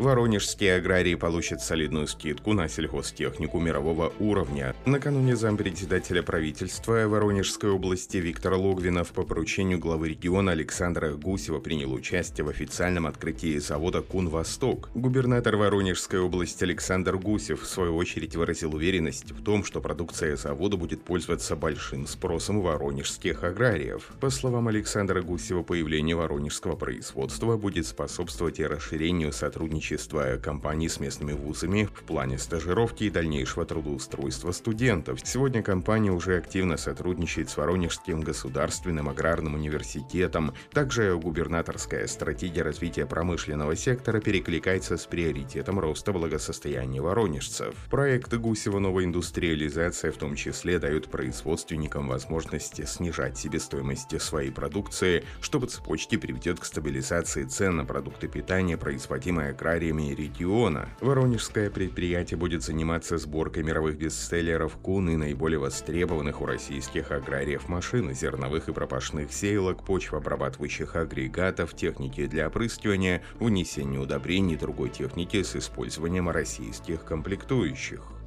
[0.00, 4.74] Воронежские аграрии получат солидную скидку на сельхозтехнику мирового уровня.
[4.86, 12.46] Накануне зампредседателя правительства Воронежской области Виктор Логвинов по поручению главы региона Александра Гусева принял участие
[12.46, 14.88] в официальном открытии завода «Кун-Восток».
[14.94, 20.78] Губернатор Воронежской области Александр Гусев в свою очередь выразил уверенность в том, что продукция завода
[20.78, 24.08] будет пользоваться большим спросом воронежских аграриев.
[24.18, 31.00] По словам Александра Гусева, появление воронежского производства будет способствовать и расширению сотрудничества сотрудничество компаний с
[31.00, 35.18] местными вузами в плане стажировки и дальнейшего трудоустройства студентов.
[35.24, 40.54] Сегодня компания уже активно сотрудничает с Воронежским государственным аграрным университетом.
[40.72, 47.74] Также губернаторская стратегия развития промышленного сектора перекликается с приоритетом роста благосостояния воронежцев.
[47.90, 55.66] Проект Гусева «Новая индустриализация» в том числе дает производственникам возможность снижать себестоимость своей продукции, чтобы
[55.66, 60.88] цепочки приведет к стабилизации цен на продукты питания, производимые аграриями аграриями региона.
[61.00, 68.12] Воронежское предприятие будет заниматься сборкой мировых бестселлеров кун и наиболее востребованных у российских аграриев машин,
[68.14, 75.56] зерновых и пропашных сеялок, почвообрабатывающих агрегатов, техники для опрыскивания, внесения удобрений и другой техники с
[75.56, 78.19] использованием российских комплектующих.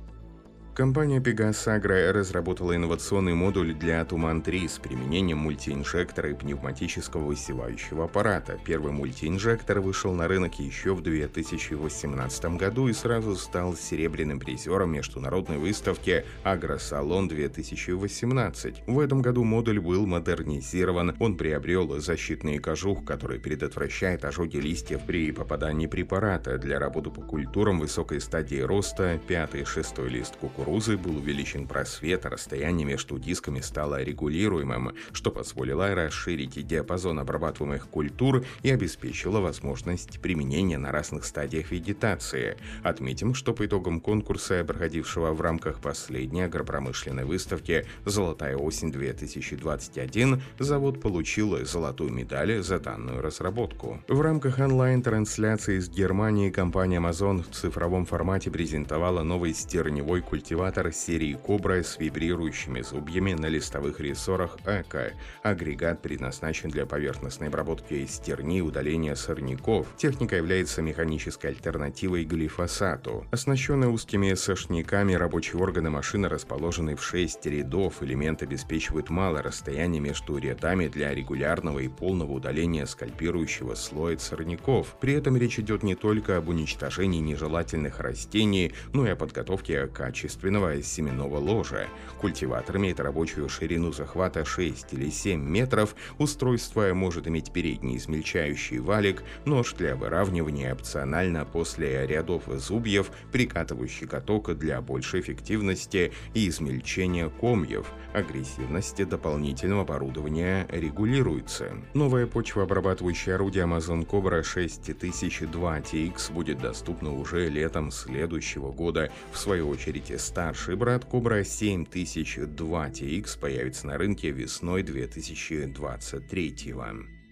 [0.76, 8.58] Компания Pegas Agro разработала инновационный модуль для Туман-3 с применением мультиинжектора и пневматического высевающего аппарата.
[8.66, 15.60] Первый мультиинжектор вышел на рынок еще в 2018 году и сразу стал серебряным призером международной
[15.60, 18.86] выставки «Агросалон 2018».
[18.88, 21.16] В этом году модуль был модернизирован.
[21.20, 27.80] Он приобрел защитный кожух, который предотвращает ожоги листьев при попадании препарата для работы по культурам
[27.80, 33.20] высокой стадии роста, пятый и шестой лист кукурузы кукурузы был увеличен просвет, а расстояние между
[33.20, 41.26] дисками стало регулируемым, что позволило расширить диапазон обрабатываемых культур и обеспечило возможность применения на разных
[41.26, 42.56] стадиях вегетации.
[42.82, 51.66] Отметим, что по итогам конкурса, проходившего в рамках последней агропромышленной выставки «Золотая осень-2021», завод получил
[51.66, 54.02] золотую медаль за данную разработку.
[54.08, 60.94] В рамках онлайн-трансляции из Германии компания Amazon в цифровом формате презентовала новый стерневой культиватор культиватор
[60.94, 65.14] серии Кобра с вибрирующими зубьями на листовых рессорах ЭКО.
[65.42, 69.88] Агрегат предназначен для поверхностной обработки стерни и удаления сорняков.
[69.98, 73.26] Техника является механической альтернативой глифосату.
[73.32, 78.04] Оснащенная узкими сошниками, рабочие органы машины расположены в 6 рядов.
[78.04, 84.98] Элемент обеспечивает малое расстояние между рядами для регулярного и полного удаления скальпирующего слоя сорняков.
[85.02, 90.43] При этом речь идет не только об уничтожении нежелательных растений, но и о подготовке качественных
[90.44, 91.88] естественного семенного ложа.
[92.20, 99.24] Культиватор имеет рабочую ширину захвата 6 или 7 метров, устройство может иметь передний измельчающий валик,
[99.46, 107.88] нож для выравнивания опционально после рядов зубьев, прикатывающий каток для большей эффективности и измельчения комьев.
[108.14, 111.72] Агрессивность дополнительного оборудования регулируется.
[111.94, 119.12] Новое почвообрабатывающее орудие Amazon Cobra 6002 TX будет доступно уже летом следующего года.
[119.32, 127.23] В свою очередь, Старший брат Cobra 7002 TX появится на рынке весной 2023 года.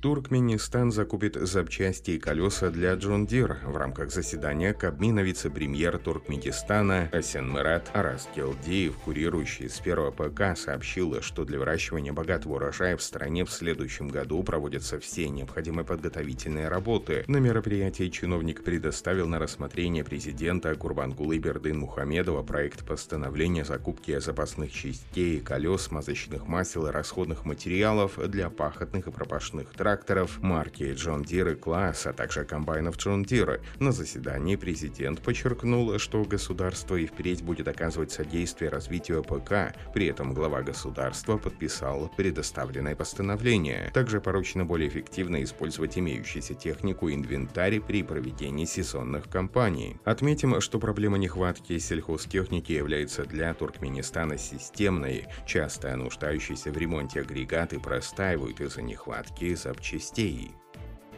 [0.00, 7.90] Туркменистан закупит запчасти и колеса для John Deere в рамках заседания Кабмина вице-премьер Туркменистана Эсенмырат
[7.92, 14.42] Оразгельдыев, курирующий сферу АПК, сообщил, что для выращивания богатого урожая в стране в следующем году
[14.42, 17.24] проводятся все необходимые подготовительные работы.
[17.26, 25.82] На мероприятии чиновник предоставил на рассмотрение президента Гурбангулы Бердымухамедова проект постановления закупки запасных частей, колес,
[25.82, 32.06] смазочных масел и расходных материалов для пахотных и пропашных трав тракторов марки John Deere класс,
[32.06, 33.60] а также комбайнов John Deere.
[33.80, 39.74] На заседании президент подчеркнул, что государство и впредь будет оказывать содействие развитию АПК.
[39.92, 43.90] При этом глава государства подписал предоставленное постановление.
[43.92, 49.96] Также поручено более эффективно использовать имеющуюся технику и инвентарь при проведении сезонных кампаний.
[50.04, 55.26] Отметим, что проблема нехватки сельхозтехники является для Туркменистана системной.
[55.46, 60.54] Часто нуждающиеся в ремонте агрегаты простаивают из-за нехватки запчастей частей.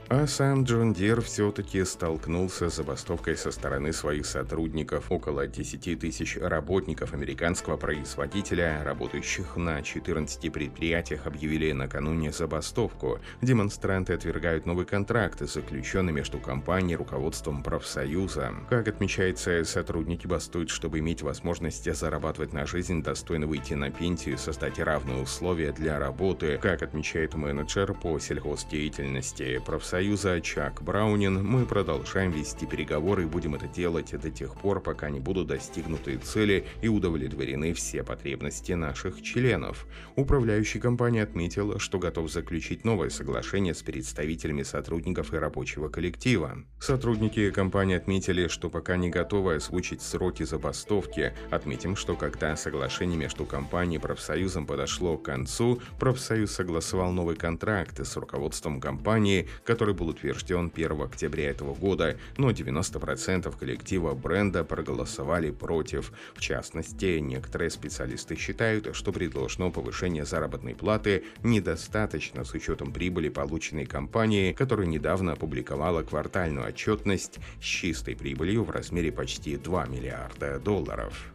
[0.08, 5.10] А сам Джон Дир все-таки столкнулся с забастовкой со стороны своих сотрудников.
[5.10, 13.20] Около 10 тысяч работников американского производителя, работающих на 14 предприятиях, объявили накануне забастовку.
[13.40, 18.52] Демонстранты отвергают новый контракт, заключенный между компанией и руководством профсоюза.
[18.68, 24.78] Как отмечается, сотрудники бастуют, чтобы иметь возможность зарабатывать на жизнь, достойно выйти на пенсию, создать
[24.78, 26.58] равные условия для работы.
[26.60, 33.56] Как отмечает менеджер по сельхоздеятельности профсоюза, Союза Чак Браунин, мы продолжаем вести переговоры и будем
[33.56, 39.20] это делать до тех пор, пока не будут достигнуты цели и удовлетворены все потребности наших
[39.20, 39.86] членов.
[40.16, 46.64] Управляющий компания отметил, что готов заключить новое соглашение с представителями сотрудников и рабочего коллектива.
[46.80, 51.34] Сотрудники компании отметили, что пока не готовы озвучить сроки забастовки.
[51.50, 58.00] Отметим, что когда соглашение между компанией и профсоюзом подошло к концу, профсоюз согласовал новый контракт
[58.00, 64.62] с руководством компании, который который был утвержден 1 октября этого года, но 90% коллектива бренда
[64.62, 66.12] проголосовали против.
[66.36, 73.86] В частности, некоторые специалисты считают, что предложено повышение заработной платы недостаточно с учетом прибыли, полученной
[73.86, 81.32] компанией, которая недавно опубликовала квартальную отчетность с чистой прибылью в размере почти 2 миллиарда долларов.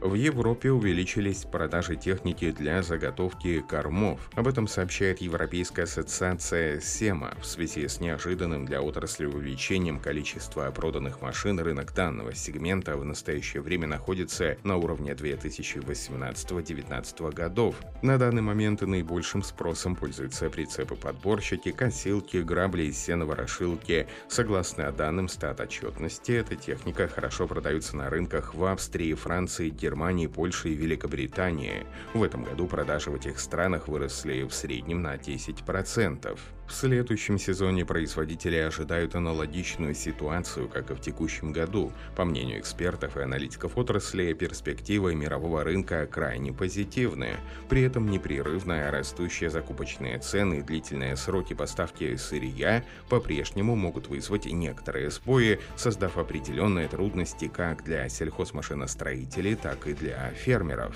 [0.00, 4.30] В Европе увеличились продажи техники для заготовки кормов.
[4.34, 11.20] Об этом сообщает Европейская ассоциация СЕМА в связи с неожиданным для отрасли увеличением количества проданных
[11.20, 11.58] машин.
[11.58, 17.74] Рынок данного сегмента в настоящее время находится на уровне 2018-2019 годов.
[18.00, 24.06] На данный момент наибольшим спросом пользуются прицепы-подборщики, косилки, грабли и сеноворошилки.
[24.28, 30.26] Согласно данным стат отчетности, эта техника хорошо продается на рынках в Австрии, Франции, Германии, Германии,
[30.26, 31.86] Польши и Великобритании.
[32.12, 36.38] В этом году продажи в этих странах выросли в среднем на 10%.
[36.68, 41.92] В следующем сезоне производители ожидают аналогичную ситуацию, как и в текущем году.
[42.14, 47.36] По мнению экспертов и аналитиков отрасли, перспективы мирового рынка крайне позитивны.
[47.70, 55.10] При этом непрерывная растущая закупочные цены и длительные сроки поставки сырья по-прежнему могут вызвать некоторые
[55.10, 60.94] сбои, создав определенные трудности как для сельхозмашиностроителей, так и для фермеров.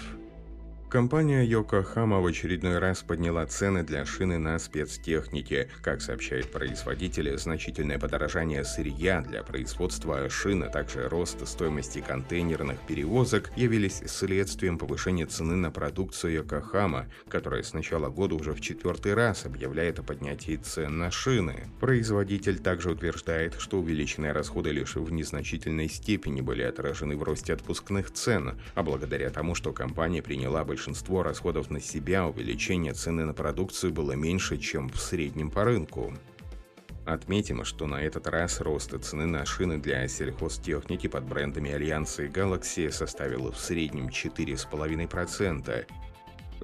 [0.93, 5.71] Компания Йокохама в очередной раз подняла цены для шины на спецтехнике.
[5.81, 13.53] Как сообщает производитель, значительное подорожание сырья для производства шин, а также рост стоимости контейнерных перевозок
[13.57, 19.47] явились следствием повышения цены на продукцию Йокохама, которая с начала года уже в четвертый раз
[19.47, 21.71] объявляет о поднятии цен на шины.
[21.81, 28.11] Производитель также утверждает, что увеличенные расходы лишь в незначительной степени были отражены в росте отпускных
[28.11, 33.33] цен, а благодаря тому, что компания приняла большинство большинство расходов на себя, увеличение цены на
[33.33, 36.13] продукцию было меньше, чем в среднем по рынку.
[37.07, 42.29] Отметим, что на этот раз рост цены на шины для сельхозтехники под брендами Альянса и
[42.29, 45.87] Galaxy составил в среднем 4,5%,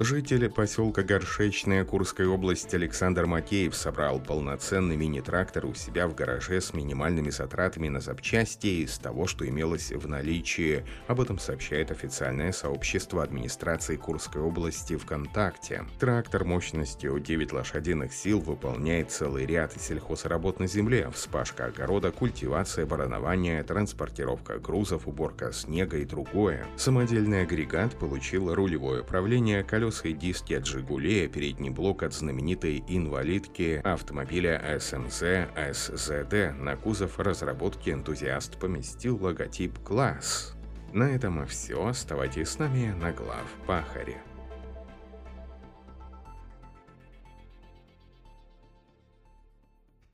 [0.01, 6.73] Житель поселка Горшечная Курской области Александр Макеев собрал полноценный мини-трактор у себя в гараже с
[6.73, 10.85] минимальными затратами на запчасти из того, что имелось в наличии.
[11.09, 15.85] Об этом сообщает официальное сообщество администрации Курской области ВКонтакте.
[15.99, 23.65] Трактор мощностью 9 лошадиных сил выполняет целый ряд сельхозработ на земле, вспашка огорода, культивация, баранование,
[23.65, 26.69] транспортировка грузов, уборка снега и другое.
[26.77, 32.13] Самодельный агрегат получил рулевое управление колес колеса и диски от «Жигулей», а передний блок от
[32.13, 36.53] знаменитой инвалидки автомобиля SMZ SZD.
[36.53, 40.55] На кузов разработки энтузиаст поместил логотип «Класс».
[40.93, 41.87] На этом все.
[41.87, 44.17] Оставайтесь с нами на глав Пахаре.